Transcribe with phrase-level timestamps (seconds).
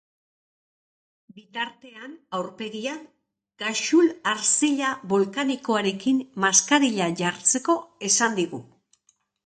[1.39, 3.05] Bitartean, aurpegian,
[3.65, 7.81] ghassoul arzilla bolkanikoarekin maskarila jartzeko
[8.13, 8.67] esan digu.